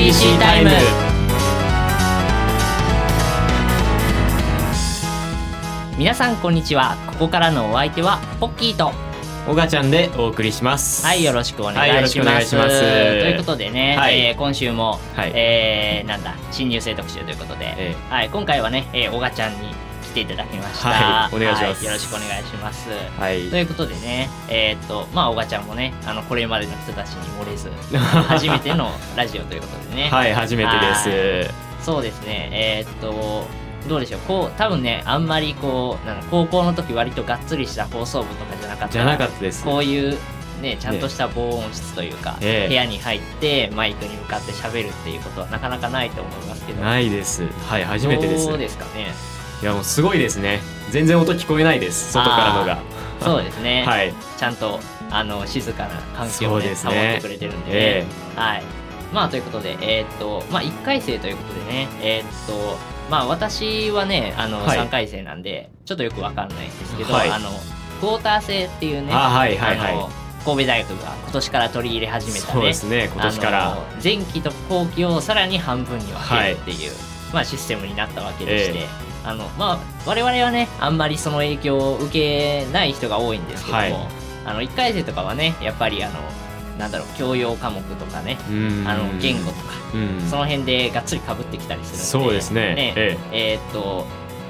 [0.00, 0.70] KUBC タイム
[5.98, 6.96] 皆さんこんにちは。
[7.06, 8.92] ここからのお相手はポッキーと。
[9.46, 11.04] おがちゃんでお送りします。
[11.04, 12.80] はいよろしくお願はいします,、願いします。
[12.80, 14.20] ということでね、はい。
[14.20, 15.32] えー今週も、はい。
[15.34, 19.74] えーなんだ新入生特集ということで、えはい、今回はね、えー、おがちゃんに
[20.10, 21.84] 来ていただきました、はいお願いします。
[21.84, 22.88] はよろしくお願いします。
[23.18, 23.48] はい。
[23.48, 30.08] ということでねえーっとまあおがちゃんもねあのこれまでの人たちに漏れず 初めてのラジオということでね。
[30.10, 30.94] はい初めてで
[31.46, 31.84] す。
[31.84, 32.48] そうですね。
[32.52, 33.46] えーっと
[33.88, 34.20] どうでしょう。
[34.26, 38.92] こう多分ねあんまりこうなんか高校の時割とがっつりした放送部とかじゃなかった。
[38.92, 39.64] じゃなかったです。
[39.64, 40.18] こういう
[40.60, 40.76] ね。
[40.78, 42.68] ちゃんとした防音室というか、ええ。
[42.68, 46.82] 部屋に入ってマイクに向かって喋るっていうことはなかなかないと思いますけど。
[46.82, 47.48] ないです。
[47.68, 48.46] はい初めてです。
[48.46, 49.14] どうですかね
[49.62, 50.60] いやもうすごいですね。
[50.90, 52.78] 全然音聞こえないです外からのが。
[53.20, 54.14] そうですね、 はい。
[54.38, 56.74] ちゃんとあの静かな環境そうをね。
[56.82, 58.62] 保ってくれてるんでね、えはい。
[59.12, 61.88] まあということでえーっとまあ1回生ということでね。
[62.00, 62.78] えーっと
[63.10, 64.78] まあ私はねあのはい。
[64.78, 67.30] 3回生なんで、ちょっとよくわかんないんですけど、はい。
[67.30, 67.50] あの
[68.00, 69.92] クォーター制っていうねあはいはいはい。
[69.92, 70.10] あの
[70.42, 72.52] 神戸大学が今年から取り入れ始めたね。
[72.54, 73.78] そうですね今年から。
[74.02, 76.92] 前期と後期をさらに半分に分けるっていう、
[77.34, 83.94] まあ、システムになったわけでして、えあのまあ、我々はねあんまりその影響を受けない人が多いんですけども、はい。
[84.46, 86.14] あの1回生とかはねやっぱりあの
[86.78, 88.84] なんだろう教養科目とかねうん。
[88.88, 90.20] あの言語とかうん。
[90.28, 92.94] その辺でがっつりかぶってきたりするんでそうですね。
[92.96, 93.58] ええ。
[93.62, 94.06] ーっと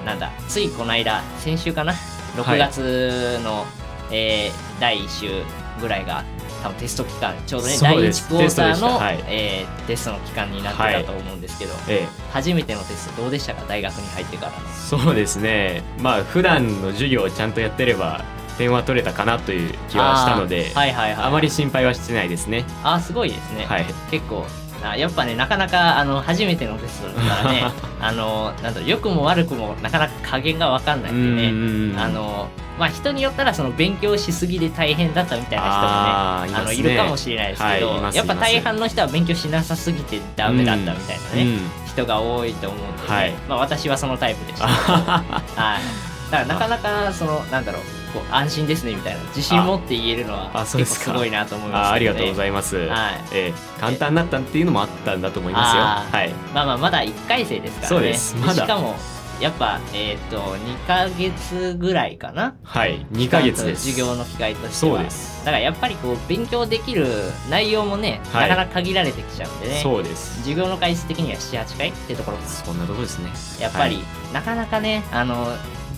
[0.06, 1.92] なんだついこの間先週かな
[2.36, 2.58] ？6はい。
[2.58, 3.66] 月の、
[4.12, 5.42] えー第1週
[5.80, 6.24] ぐらいが
[6.62, 8.25] 多分テスト期間ちょうどね第です。
[8.27, 9.25] 1クォーターのはい。
[9.27, 12.08] えーテストの期間になってたと思うんですけど、ええ。
[12.33, 13.64] 初めてのテストどうでしたか？
[13.66, 14.69] 大学に入ってからの。
[14.69, 15.83] そうですね。
[15.98, 18.25] まあ普段の授業をちゃんとやってれば
[18.56, 21.27] 点は取れたかなという気はしたのであーはいはいはい。
[21.27, 22.64] あまり心配はしてないですね。
[22.84, 23.87] あーすごいですね、はい。
[24.10, 24.44] 結構
[24.82, 27.64] あやっぱねなかなかあの初めてのテストだからね
[28.00, 31.48] あのなんだ良くも悪くもなかなか加減が分かんないんでね。
[31.50, 32.48] うんあの
[32.78, 41.70] まあ人によったらその勉強しすぎで大変だったみたいな人もねあのいるかもしれないですけど、はいやっぱ大半の人は勉強しなさすぎてダメだったみたいなね、うん。
[41.86, 43.08] 人が多いと思うんで、ね。
[43.08, 43.34] はい。
[43.46, 49.21] まあ私はそのタイプでした、 はい、だからなかなかそのなんだろうこう安心ですねみたいな。
[49.28, 53.21] 自信持って言えるのは結構すごいなと思いますあありがとうごいざいます、はい。
[53.32, 55.82] ええ簡単だったっていうのもあったんだと思いますよ。
[55.82, 56.32] はい。
[56.54, 57.88] まあまあまだ1回生ですからね。
[57.88, 58.37] そうです。
[58.37, 58.54] まだ。
[58.54, 58.94] しかも
[59.41, 62.56] やっぱえっ、と2ヶ月ぐらいかな。
[62.62, 63.06] はい。
[63.12, 63.87] 2ヶ月です。
[63.87, 64.97] 授業の機会としては。
[64.97, 65.44] そうです。
[65.47, 67.06] だからやっぱりこう勉強できる
[67.49, 68.50] 内容もね、はい。
[68.50, 69.81] なかなか限られてきちゃうんでね。
[69.82, 70.41] そうです。
[70.41, 72.38] 授業の回数的には78回ってところ。
[72.47, 73.31] そんなとこですね。
[73.62, 74.04] やっぱり、はい。
[74.34, 75.56] なかなかねあの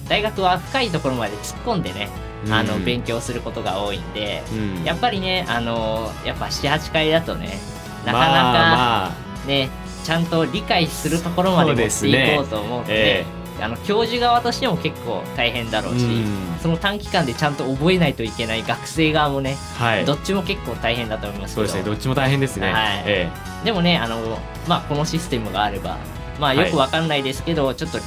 [0.09, 2.09] 大学は深いところまで突っ込んでね、
[2.51, 4.85] あのうん勉強することが多いんで、うん。
[4.85, 7.59] やっぱりねあのやっぱ78回だとね
[8.05, 9.47] なかなか、まあまあ。
[9.47, 9.71] ね
[10.05, 12.95] ちゃんと理解するところまで持っていこうと思うとね。
[12.95, 13.25] え
[13.61, 16.59] あの教授側としても結構大変だろうし、うん。
[16.61, 20.05] その短期間でちゃんと覚えないといけない学生側もね、はい。
[20.05, 21.69] どっちも結構大変だと思いますけど。
[21.69, 21.91] そうですね。
[21.93, 23.03] どっちも大変ですね、はい。
[23.07, 23.31] え
[23.65, 25.99] でもねあの、まあ、このシステムがあれば
[26.41, 27.99] まあよくわかんないですけど、ちょっと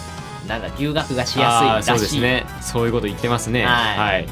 [0.47, 2.45] なんだ留学がしえやすいらしい、ですね。
[2.61, 3.65] そういうこと言ってますね。
[3.65, 3.97] はい。
[3.97, 4.27] はい。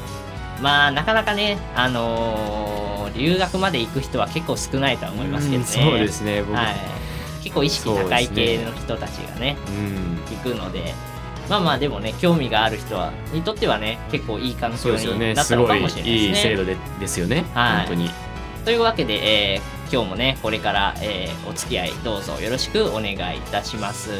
[0.62, 5.68] まあなかなかねあのー留学まで行く人は結構少ないとは思いますけどね。
[5.68, 6.42] うんそうですね。
[6.42, 6.74] 僕、はい、
[7.44, 10.18] 結構意識高い系の人たちがねうん。
[10.36, 10.94] 行くので。
[11.48, 16.28] まあまあでもね興味がある人はにとってはね結構いい環境になったのかもしれないですね。
[16.28, 17.76] いい制度でですよね、はい。
[17.80, 18.10] 本当に。
[18.64, 24.10] というわけで、えー今日もねこれから、えーお付き合いどうぞよろしくお願いいたします。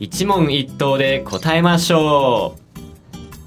[0.00, 2.56] 一問一答で答えましょ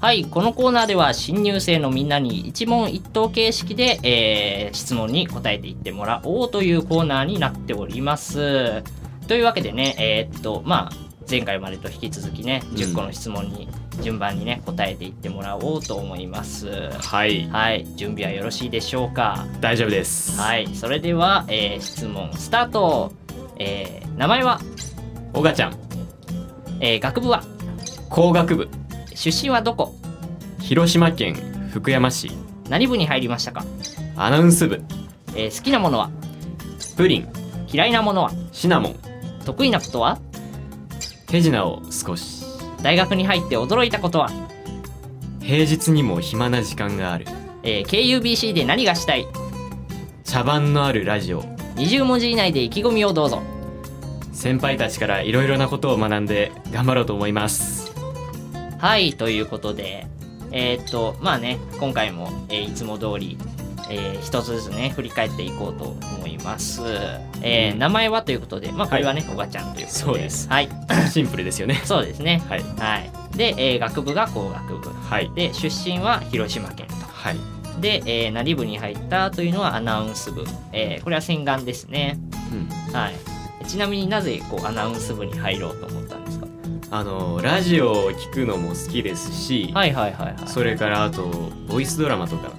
[0.00, 8.82] はい、このコーナーでは新入生のみんなに一問一答形式で、えー質問に答えていってもらおうというコーナーになっております。
[9.28, 10.92] というわけでね、えーっと、まあ、
[11.30, 13.68] 前回までと引き続きね、10個の質問に
[14.00, 16.90] 順番にね、答えていってもらおうと思います。
[16.92, 17.48] はい。
[17.50, 19.46] はい、準備はよろしいでしょうか？
[19.60, 20.40] 大丈夫です。
[20.40, 23.12] はい、それでは、えー質問スタート。
[23.58, 24.60] えー名前は、
[25.34, 25.76] おがちゃん。
[26.80, 27.44] えー学部は、
[28.08, 28.68] 工学部。
[29.14, 29.94] 出身はどこ？
[30.58, 31.34] 広島県
[31.70, 32.30] 福山市。
[32.68, 33.64] 何部に入りましたか、
[34.16, 34.82] アナウンス部。
[35.36, 36.10] えー好きなものは？
[36.96, 37.28] プリン。
[37.70, 38.32] 嫌いなものは？
[38.52, 38.96] シナモン。
[39.44, 40.18] 得意なことは？
[41.26, 42.41] 手品を少し
[42.82, 44.30] 大学に入って驚いたことは、
[45.40, 47.26] 平日にも暇な時間がある。
[47.62, 49.26] えー KUBC で何がしたい？
[50.24, 51.42] 茶番のあるラジオ。
[51.76, 53.42] 20文字以内で意気込みをどうぞ。
[54.32, 57.92] 先輩たちからいろいろなことを学んで頑張ろうと思います。
[58.78, 60.06] はいということで。
[60.54, 63.38] えーっとまあね今回も、えーいつも通り
[63.92, 65.84] えー一つずつね振り返っていこうと
[66.16, 66.80] 思います、
[67.42, 70.04] えーうん名前はということでまあこれはね、おばちゃんということで。
[70.04, 70.48] そうです。
[70.48, 70.68] はい。
[71.10, 71.80] シンプルですよね。
[71.84, 72.42] そうですね。
[72.48, 72.62] はい。
[72.78, 73.10] はい。
[73.36, 74.90] で、えー学部が工学部。
[74.90, 75.30] はい。
[75.34, 76.94] で出身は広島県と。
[77.12, 77.36] はい。
[77.80, 82.18] で、えー、何部に入ったというのはアナウンス部、えーこれは洗顔ですね。
[82.52, 82.92] うん。
[82.94, 83.14] はい。
[83.66, 86.16] ちなみになぜこうアナウンス部に入ろうと思った
[86.94, 90.46] あのラジオを聞くのも好きですし、はいはいはいはい。
[90.46, 91.22] それからあと
[91.66, 92.52] ボイスドラマとか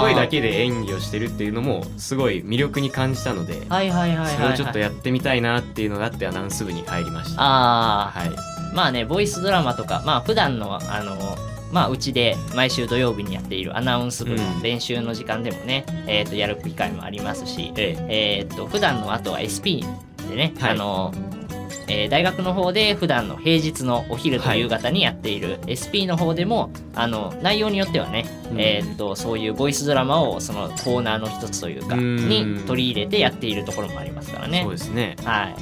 [0.00, 7.40] 声だけで演技をしてるっていうのもすごい魅力に感じたのではいはいはいはい、はい、それをちょっとやってみたいなっていうのがあってアナウンス部に入りました。
[7.40, 8.28] あはい。
[8.28, 8.32] あ
[8.74, 11.16] まあねボイスドラマとかまあ普段のあの
[11.70, 14.62] まあうちで毎週土曜日にやっているアナウンス部のうん。
[14.62, 18.40] 練習の時間でもね、えー、とやる機会もありますし、ええ。
[18.40, 19.86] えー、と普段のあとは SP
[20.28, 20.72] でね、はい。
[20.72, 21.14] あの
[21.88, 28.60] えー大学の方で普段の平日のお昼と夕方にやっている SP の方でも、あの内容によってはね、うん。
[28.60, 32.28] えー、とそういうボイスドラマをそのコーナーの一つというかうん。
[32.28, 34.62] に取り入れてやっているところもありますからね。
[34.62, 34.70] そう。
[34.72, 35.16] ですね。
[35.24, 35.54] はい。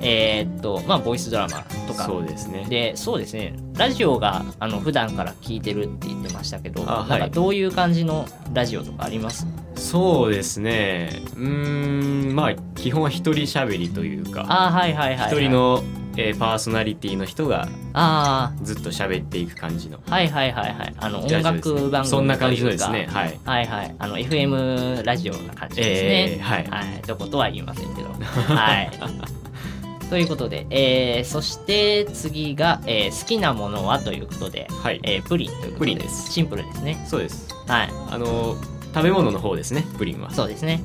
[0.00, 2.04] えーっとまあボイスドラマとか。
[2.06, 2.66] そうですね。
[2.68, 3.54] でそうですね。
[3.76, 7.08] ラジオがあの普段から聞いてるって言ってましたけどあはい。
[7.10, 9.46] なんかどういう感じのラジオとかあります？
[9.78, 11.22] そうですね。
[11.36, 15.82] うーんまあ基本は一人喋りというかあーはいはいはい、はい、一人の、
[16.16, 20.00] えーパーソナリティの人があずっと喋っていく感じの。
[20.08, 20.94] あはいはいはいはい。
[20.98, 23.08] あの音楽番組そんな感じのですね。
[23.10, 23.40] はい。
[23.44, 23.94] はいはい。
[23.98, 26.66] あの FM ラジオな感じですね、えーはい。
[26.66, 27.02] はい。
[27.06, 28.08] どことは言いませんけど。
[28.54, 28.90] はい。
[30.10, 35.00] ということで、えー、そして次が、えー好きなものはということで、はい。
[35.04, 35.78] えープリンということで。
[35.78, 36.32] プリンです。
[36.32, 37.04] シンプルですね。
[37.06, 37.48] そうです。
[37.68, 37.90] はい。
[38.10, 38.56] あの
[38.94, 40.30] 食べ物の方ですねプリンは。
[40.30, 40.82] そうですね。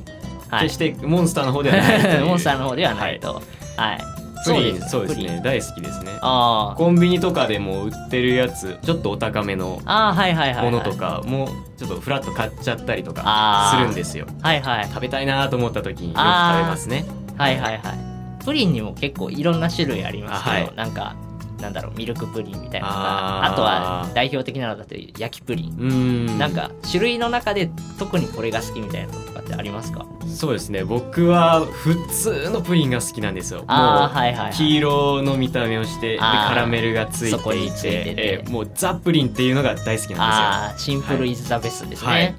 [0.48, 0.62] はい。
[0.64, 2.20] 決してモンスターの方ではない。
[2.24, 3.42] モンスターの方ではないと。
[3.76, 3.98] はい、
[4.44, 5.28] プリンそうですプリン。
[5.28, 6.12] ね大好きですね。
[6.20, 6.76] あー。
[6.76, 13.78] コンビニとかでも売ってるやつちょっとお高めのあーはいはいはい、はい、ものとかもちょっとフラッと買っちゃったりとかあー。
[13.78, 14.26] するんですよ。
[14.42, 14.84] はいはい。
[14.86, 17.04] 食べたいなと思った時によく食べますね。
[17.36, 18.44] はいはいはい。
[18.44, 20.72] プリンにも結構いろんな種類ありますけど、あはい。
[20.76, 21.16] なんか
[21.64, 30.06] なんだろうミルクプリンみたいなのとかあとは代表的なのだと焼きプリン、なんか種類の中で特にこれが好きみたいなのとかってありますか？
[30.26, 30.84] そうですね。
[30.84, 33.64] 僕は普通のプリンが好きなんですよ。
[33.66, 34.52] あーもうはいはいはい。
[34.52, 38.14] 黄色の見た目をしてカラメルがついていててて。
[38.16, 42.36] えーもうザ・プリンっていうのが大好きなんああシンプルイズザベストですね、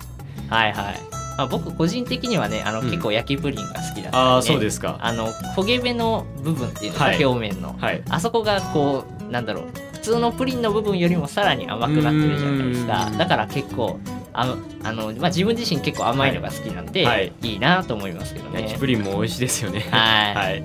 [0.49, 0.99] はい、はい
[1.37, 2.89] まあ、僕個人的にはねあの、うん。
[2.89, 4.97] 結構焼きプリンが好きだったんで、ね、ああそうですか。
[5.01, 7.25] あの焦げ目の部分っていうのか、はい。
[7.25, 7.75] 表面の。
[7.77, 8.01] はい。
[8.09, 9.63] あそこがこうなんだろう
[9.93, 13.07] 普通のプリンの部分よりもさらに甘くなってるじゃないですか。
[13.07, 13.17] うん。
[13.17, 13.99] だから結構
[14.33, 17.31] ああの、まあ、自分自身結構甘いのが好きなんで、はい。
[17.41, 18.61] い、いなと思いますけどね。
[18.61, 19.85] 焼きプリンも美味しいですよね。
[19.91, 20.35] はい。
[20.35, 20.63] はい。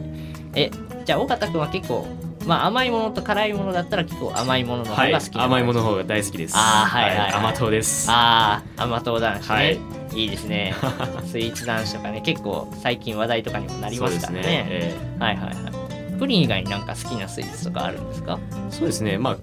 [0.57, 0.71] え
[1.05, 2.07] じゃあ尾形君は結構
[2.47, 6.55] まあ甘いものと辛いものだったら結構甘いものの方はいが好きな甘いものの方が大好きです。
[6.57, 7.33] あーはいはいはい。
[7.33, 8.11] 甘党です。
[8.11, 9.79] ああ甘党男子ね、はい。
[10.15, 10.75] い、いですね。
[11.25, 14.43] スイーツ男子とかね結構最近話題とかにもなりますからね。
[14.43, 15.01] ねえ。
[15.19, 15.90] はいはいはい
[16.21, 18.39] プリン以外になんか好きなスイーツとかあるんですか？
[18.53, 19.19] ーそうですね。
[19.19, 19.37] まあ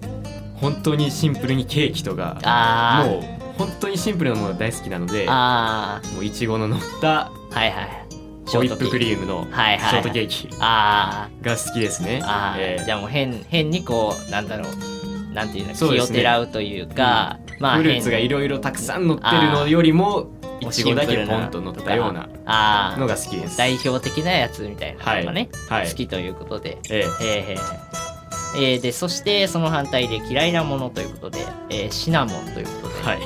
[0.54, 2.38] 本当にシンプルにケーキとか。
[2.44, 3.10] あー。
[3.10, 3.24] もう
[3.58, 7.88] 本当にシンプルなものが大好きなのであもういちごの乗ったーはいはい。
[8.46, 12.20] ホイップクーリームのショートケーキあが好きですね。
[12.22, 14.72] ーあー、えーじゃあもう変変にこうなんだろう。
[15.34, 22.28] なんていうの気をてらうというか、まあフルーツがいろいろたくさん乗ってるのよりもいちごだけポンと乗ったような
[22.98, 23.56] のが好きです。
[23.56, 25.88] 代表的なやつみたいなのがね、はい。
[25.88, 26.78] 好きということで。
[26.90, 27.58] ええーへー
[28.56, 33.20] えーでそしてその反対で嫌いなものということで、えーシナモンということで、えはい。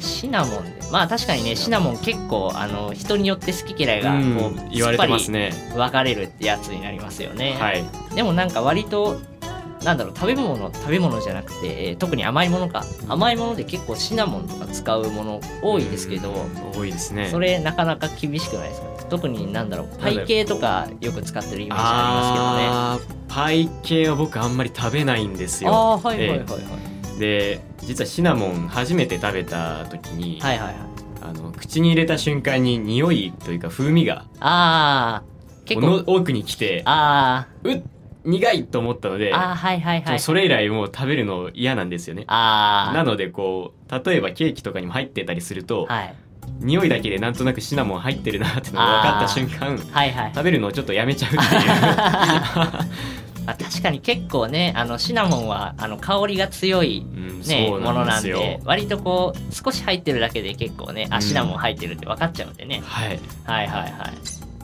[0.00, 0.76] シナモンで。
[0.90, 4.36] まあ確かにねシナモン結構あの人によって好き嫌いがうん。
[4.36, 5.52] こう言われてますね。
[5.74, 7.84] 分かれるってやつになりますよね、はい。
[8.14, 9.20] でもなんか割と
[9.86, 12.84] なんだろう食べ物食べ物じゃなくて、えー特に甘いものか。
[13.08, 16.32] 甘いもので結構シナモンとか使うもの多いですけど、
[16.74, 17.28] 多いですね。
[17.30, 18.88] それなかなか厳しくないですか？
[19.08, 26.26] 特になんだろうパイ系とかよく使ってるイメージああーパイ系は僕あんまり食べないんですりますけどねあよ。
[26.26, 30.76] あーはいはいはいはい、で実はシナモン初めて食べた時に、はいはいはい。
[31.22, 35.22] あの口に入れた瞬間に匂いというか風味がああ
[35.64, 37.82] 結構の奥に来てあうっ
[38.26, 40.20] 苦いと思ったのでーあーはいはいはい。
[40.20, 42.24] それ以来もう食べるの嫌なんですよね。
[42.26, 46.14] あなのでこう例えばケーキとかにも入ってたりすると、あはい。
[46.60, 50.32] 匂いだけでなんとなくシナモン入ってるなってのが分かった瞬間はいはい。
[50.34, 51.66] 食べるのをちょっとやめちゃうっていう。
[51.66, 52.80] ま
[53.52, 61.22] あ確かかに結構ねあのシナモンはあの香りが強いうんね、そうものなんで割とこう少し入ってるだけで結構ねあうん。
[61.22, 63.20] シナモン入ってるって分かっちゃうんでね、はい。
[63.44, 63.92] はいはいはい。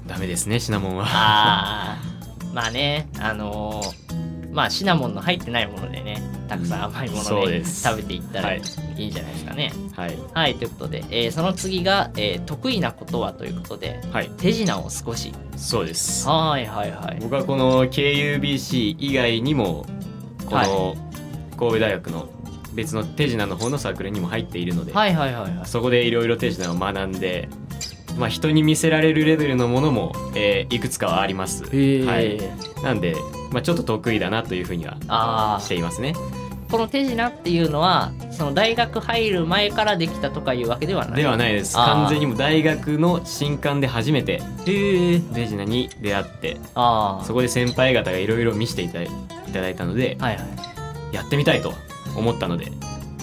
[0.09, 1.05] ダメですねシナモンは。
[1.07, 2.12] あー
[2.53, 8.63] まあねあのーまあシナモンの入ってないものでねたくさん甘いもそので食べていったらはい。
[8.99, 9.73] いいんじゃないですかね。
[9.97, 10.19] はい。
[10.35, 14.31] はいということで、えーその次が、えー得意なことはということではい。
[14.37, 15.33] 手品を少し。
[15.57, 16.29] そうです。
[16.29, 17.19] はいはいはい。
[17.23, 19.87] 僕はこの KUBC 以外にも
[20.45, 20.95] この
[21.57, 22.29] 神戸大学の
[22.75, 25.15] 別の手品の方のサークルにも入っているので、はい。
[25.15, 27.49] はいはいはいそこでいろいろ手品を学んで、
[28.19, 32.41] まあ、人に見せられるレベルのものも、えーいくつかはあります、はい、
[32.83, 33.15] なんで、
[33.51, 36.15] まあ、ちょっと得意だなというふうにはあしていますね。
[36.17, 36.43] あ
[36.73, 41.17] この手品っていうのはその大学入る前からできたとかいうわけではない。
[41.21, 41.77] ではないです。
[41.77, 51.15] 完全にもう大学の新刊で初めて手品に出会ってああそこで先輩方がいろいろ見せていただいいただいたのではいはい。
[51.15, 51.75] やってみたいと
[52.17, 52.73] 思ったので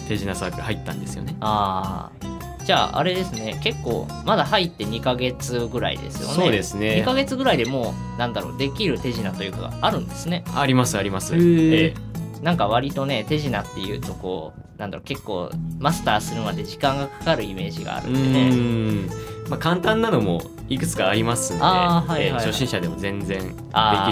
[0.08, 1.36] 手品サークル入ったんですよね。
[1.40, 2.39] ああ
[2.70, 3.60] じゃああれですね。
[3.64, 6.36] 結構まだ入って2ヶ月ぐらいですよね。
[6.36, 10.44] そうです2ねヶ月ぐらいでもうなんだろうできる手品というかがあるんですね。
[10.54, 11.34] ありますあります。
[11.34, 11.94] へー。
[11.94, 11.96] え
[12.44, 15.50] なんか割とね手品っていうとこうなんだろう結構
[15.80, 19.10] マスターするまで時間がかかるイメージがあるんでね。
[19.50, 22.44] まあ簡単なのもいくつかありますんで、あーはいはいはい。
[22.44, 23.54] ええ初心者でも全然で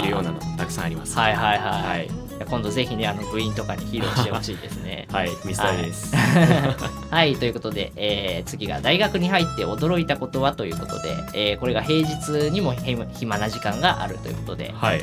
[0.00, 1.16] きるようなのたくさんあります。
[1.16, 5.06] はいはいはい、はい今度ぜひねあの部員とかに披露してほしいですね。
[5.12, 6.14] はいミスターです。
[7.10, 15.00] はい、ということで、えー次が大学に入って驚いたことはということで、えーこれが平日にもへ暇な時間があるということで、はい、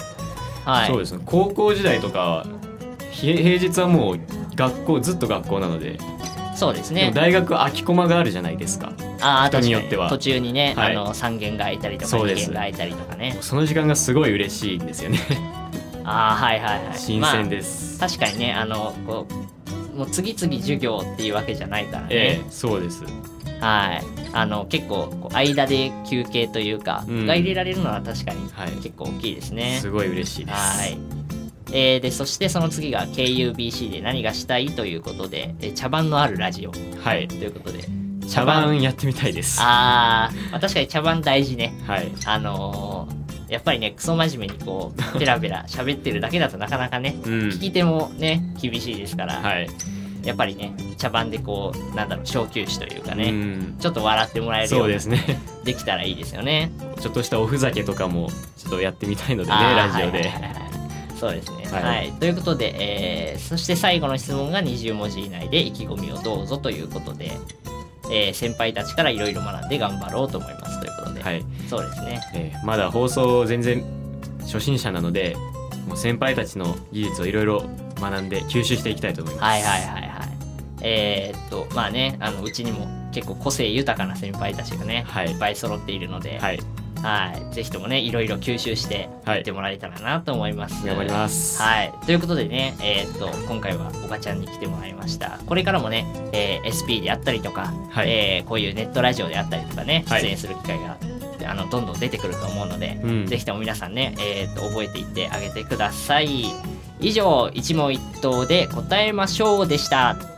[0.65, 1.19] はい、そうですね。
[1.25, 2.45] 高校時代とか
[3.11, 4.19] ひ平日はもう
[4.55, 5.91] 学校ずっと学校なので。
[5.91, 5.99] で
[6.55, 7.07] そうですね。
[7.09, 8.93] も大学空きコマがあるじゃないですか。
[9.21, 10.09] あー人によっては。
[10.09, 10.95] 途中にね、はい。
[10.95, 12.45] あの3限が空いたりとか2そうです。
[12.45, 13.37] 限が空いたりとかね。
[13.41, 15.19] その時間がすごい嬉しいんですよね
[16.05, 16.97] ああはいはいはい。
[16.97, 19.27] 新鮮です、まあ、確かにねあのこ
[19.93, 23.03] うもう次々授業っていうわけじゃないからね、ええそうです。
[23.61, 24.03] はい。
[24.33, 27.25] あの結構こう間で休憩というか、うん。
[27.25, 28.71] が入れられるのは確かにはい。
[28.83, 30.57] 結構大きいですね、すごい嬉しいです。
[30.57, 30.97] はい。
[31.71, 36.71] えーでそしてその次が KUBC で何がしたいということで、えー茶番のあるラジオ。
[36.71, 37.23] とはい。
[37.23, 37.85] いうことで。
[38.27, 39.59] 茶番やってみたいです。
[39.61, 41.73] あー、まあ確かに茶番大事ね。
[41.87, 42.11] はい。
[42.25, 43.24] あのー
[43.55, 47.31] やっぱりねクソ真面目にこうペラペラ喋ってるだけだとなかなかねうん。
[47.47, 49.69] 聞き手もね厳しいですから、はい。
[50.23, 53.75] やっぱりね茶番でこうなんだろう小休止というかね、うん。
[53.79, 55.39] ちょっと笑ってもらえるよそううにですね。
[55.63, 56.71] できたらいいですよね。
[56.99, 60.53] ちょっとしたおふざけとかもちょっとやってみたいのでねラジオではいはいはい。
[60.53, 60.65] はい
[61.17, 61.65] そうですね。
[61.71, 62.09] は、はい。
[62.09, 62.75] いということで、
[63.31, 67.31] えーそして最後の質問が20文字以内で意気込みをどうぞということで、
[68.11, 70.94] えー先輩たちからいろいろ学んで頑張ろうと思いますという
[71.25, 72.21] はいそうですね。
[72.33, 73.83] えーまだ放送全然
[74.41, 75.35] 初心者なので
[75.87, 77.63] もう先輩たちの技術をいろいろ
[77.99, 80.29] 学んで吸収していきたいと思いますはいはいはいはい。
[80.81, 86.59] えーっと、まあね、あのうちにも結構個性豊かな先輩たちがね、はいいっぱい揃っているので、はい
[87.01, 90.85] はい、ぜひともね、いろいろ吸収していってもらえたらなと思います。
[90.85, 91.93] 頑張りますはい。
[92.05, 95.39] ということでね、えーっと、今回はおばちゃんに来てもらいました。
[95.45, 100.97] これからもね、えー SP であったりとか、はいえーこういうネットラジオであったりとかね、はい出演する機会が、
[101.45, 106.45] あのどんどん出てくると思うので、うんぜひとも皆さんね、えーっと、覚えていってあげてください。
[106.99, 110.34] 以上、一問一答で答えましょうでした。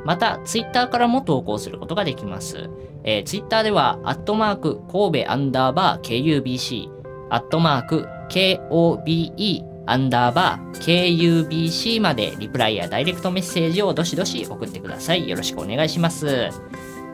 [0.05, 2.71] また、ツイッターからも投稿することができます。
[3.05, 6.89] えー、ツイッターでは、アットマーク、神戸アンダーバー KUBC、
[7.31, 15.29] アットマーク、KOBE アンダーバー KUBC までリプライやダイレクトメッセージをどしどし送ってください。
[15.29, 16.51] よろしくお願いします。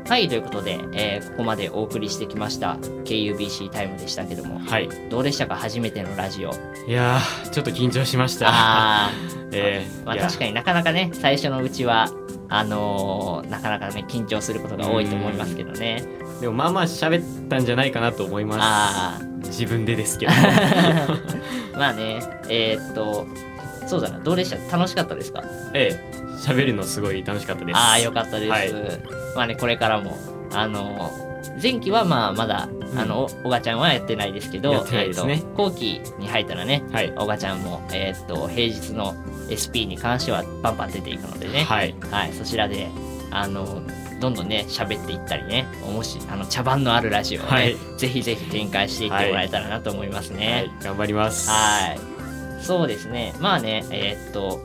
[0.09, 5.55] はい、ということで、えーここまでお送りしてきました KUBC タイムでしたけども、はいどうでしたか？
[5.57, 6.51] 初めてのラジオ。
[6.87, 9.11] いやーちょっと緊張しましたあ
[9.53, 12.09] えー、まあ確かになかなかね、最初のうちは、
[12.49, 16.03] あのーなかなかね、緊張することが多いと思いますけどね。
[16.41, 18.61] でもまあまあ喋ったんじゃないかなと思います。
[18.63, 20.33] あ自分でですけど。
[20.33, 21.19] あ、
[21.77, 23.27] まあね、えーっと、
[23.87, 24.77] そうだなどうでした？
[24.77, 25.43] 楽しかったですか？
[25.75, 27.77] ええ喋るのすごい楽しかったです。
[27.77, 28.73] ああよかったです、はい。
[29.35, 30.17] まあねこれからも
[30.53, 31.11] あの
[31.61, 32.99] 前期はまあまだ、うん。
[32.99, 35.33] あのおおがちゃんはやってないですけどやってないですね。
[35.33, 37.13] えーと後期に入ったらねはい。
[37.17, 39.15] おがちゃんも、えー、と平日の
[39.51, 41.95] SP に関してはバンバン出ていくのでね、はい。
[42.11, 42.89] はい、そちらで
[43.31, 43.83] あの
[44.21, 50.71] どんどんね喋っていったりねおもしあの茶番のあるラジオをね、はいぜひぜひ展開していってもらえたらなと思いますはね。
[50.81, 51.99] い頑張りますはい。
[52.63, 53.35] そうですね。
[53.41, 54.61] まあね、えーっと、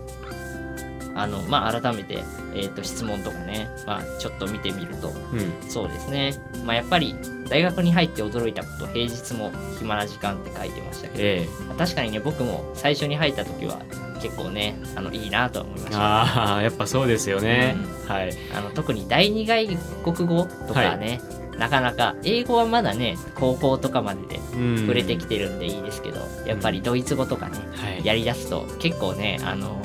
[1.16, 5.70] あの、まあ改めて、えーっと、質問とかね、まあちょっと見てみると、うん。
[5.70, 6.34] そうですね。
[6.66, 7.16] まあやっぱり、
[7.50, 13.82] 大学に入って驚いたこと、平日も暇な時間って書いてましたけど、え確かにね、僕も最初に入った時は、
[14.22, 16.02] 結構ね、あの、いいなとは思いまえした。
[16.02, 17.76] ああやっぱそうですよね、
[18.08, 18.34] はい。
[18.56, 19.68] あの特に第二外
[20.04, 21.22] 国語とかね、
[21.58, 24.78] なかなか英語はまだね高校とかまででうん。
[24.80, 28.06] 触れてきてるんでいいですけど、やっぱりドイツ語とかねはい。
[28.06, 29.82] やりだすと結構ねあの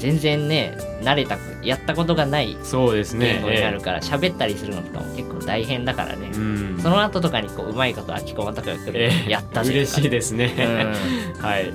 [0.00, 3.34] 全然ね慣れたくやったことがないそうですね。
[3.34, 6.30] 言語になるから喋ったりするのとかも結構大変だからね。
[6.32, 6.40] ええ、う
[6.78, 6.78] ん。
[6.82, 9.70] その後とかにこううまいこと秋駒とかが来るやったぜ。
[9.70, 11.42] とか嬉しいですね、うん。
[11.42, 11.72] はい。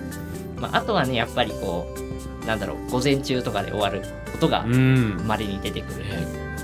[0.57, 1.87] まあ、あとはねやっぱりこ
[2.43, 4.01] うなんだろう午前中とかで終わる
[4.31, 5.21] ことがうん。
[5.25, 6.05] まれに出てくる、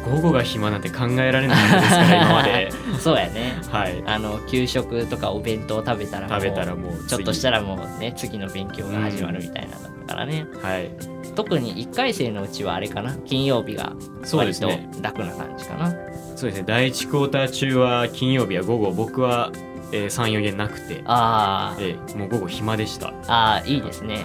[0.05, 2.71] 午後が暇なんて考えられなかったですから 今まで。
[2.99, 3.55] そうやね。
[3.71, 4.03] はい。
[4.07, 13.15] あの給食とかお弁当食べたらもう食べたらもうちょっとしたららもうね次の勉強が始まるみたいなのだからね、はい特に1回生のうちはあれかな。
[13.25, 14.89] 金曜日が割とですね。
[15.01, 15.91] 楽な感じかな、
[16.35, 16.63] そうですね。
[16.67, 19.51] 第1クォーター中は金曜日は午後僕は、
[19.93, 21.91] えー、34限なくて、あー。
[21.91, 23.13] えーもう午後暇でした。
[23.27, 24.19] あーいいですね。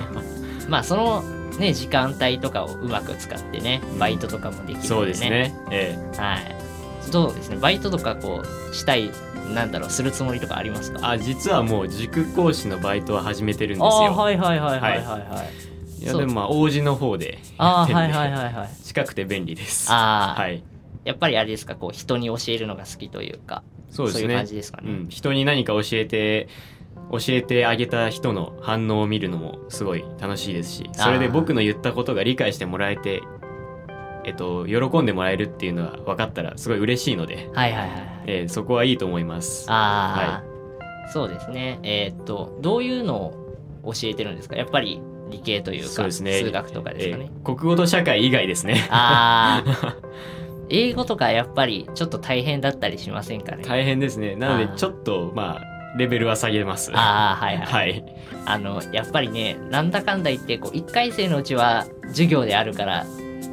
[0.68, 1.22] まあその
[1.58, 4.86] ね時間帯とかをうまく使ってねバイトとかもできるんでね。
[4.88, 5.54] そうですね。
[5.70, 6.56] えはい。
[7.00, 7.56] そうですね？
[7.60, 9.10] バイトとかこうしたい
[9.54, 10.98] なんだろうするつもりとかありますか？
[10.98, 15.26] ーあ実はもう塾講師のバイトは始めてるんですあーよはいはいはいはいはいはい。
[15.62, 18.15] そういやでもまあ王子の方でやってるんで。
[18.17, 19.93] はいはいはい近くて便利です。
[19.93, 20.62] ああ、はい。
[21.05, 24.25] やっぱりあれですかこう人に教えるのが好きというかそうですね。
[24.25, 26.49] いう感じですかね、うん、人に何か教えて
[27.13, 33.23] 教えてあげた人の反応を見るのもすごい楽しいですしそれで僕の言ったことが理解してもらえて
[34.25, 37.91] えっと喜んでもらえるっていうのは分かったらすごい嬉しいので、はいはいはい
[38.26, 39.67] えーそこはいいと思います。
[39.71, 40.43] あ
[41.06, 41.78] あ、そうですね。
[41.85, 43.17] えーっとどういうの
[43.85, 44.56] を教えてるんですか？
[44.56, 46.10] やっぱり理系というかね。
[46.10, 48.86] 数学とかですかね、えー国語と社会以外ですね。
[48.91, 49.97] ああ
[50.69, 53.62] 英語とかやっぱりちょっと大変だったりしませんかね？
[53.65, 54.34] 大変ですね。
[54.36, 56.91] なのでちょっとまあレベルは下げます。
[56.95, 58.04] ああはいはい、はい。
[58.45, 63.06] あのやっぱりねなんだかんだ言ってこう1回生のうちは授業であるから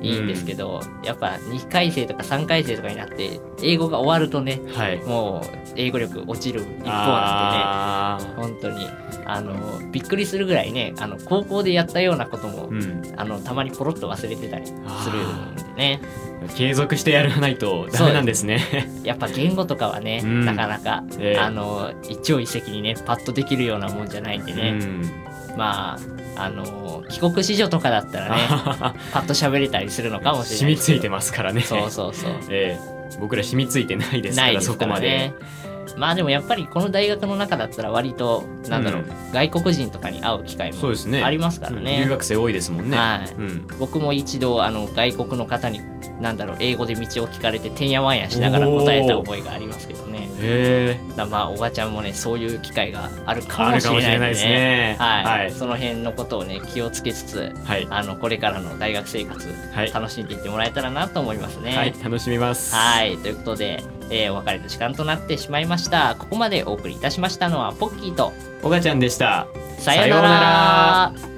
[0.03, 4.97] いいんですけど、やっぱ2回生とか3回生とかになって英語が終わるとねはい。
[5.03, 8.87] もう英語力落ちる一方なんあでね本当に
[9.25, 13.19] あのびっくりするぐらいねあの高校でやったようなことも、ーうん。
[13.19, 16.01] あのたまにポロッと忘れてたりするんでね。
[16.57, 18.59] 継続してやらないとダメなんですね。
[19.03, 20.45] やっぱ言語とかはね、うん。
[20.45, 21.39] なかなか、ええ。
[21.39, 25.11] あの一朝一夕にねパッとできるようなもんじゃないんでね、うん
[25.57, 25.97] ま
[26.35, 28.41] ああの帰国子女とかだったらね
[29.13, 35.33] パッと喋れたりするのかもしれない染みついてますからねそうそうそうええ僕ら染みついてないですからないですからそこまでね
[35.97, 39.31] まあでもやっぱりこの大学の中だったら割となんだろう、うん。
[39.31, 41.23] 外国人とかに会う機会もそうですね。
[41.23, 41.83] ありますからうん。
[41.83, 42.97] ね留学生多いですもんね。
[42.97, 43.33] はい。
[43.33, 43.67] うん。
[43.79, 45.81] 僕も一度あの外国の方に
[46.21, 50.29] なんだろう英語で道を聞かれててんやわんやしながら答えた覚えがありますけどね。
[50.39, 54.95] へえだまあおばちゃんもねそういう機会があるかもしれないんですね。
[54.99, 55.51] はい、はい。
[55.51, 57.87] その辺のことをね気をつけつつはい。
[57.89, 59.91] あのこれからの大学生活はい。
[59.91, 61.75] 楽しんでいってもらえたらなと思いますね。
[61.75, 61.93] はい。
[62.03, 62.73] 楽しみます。
[62.75, 63.17] はい。
[63.17, 66.15] ということで、えーお別れの時間となってしまいました。
[66.17, 69.47] ここまでお送りいたしましたのはポッキーとおがちゃんでした。
[69.79, 71.32] さようなさようなら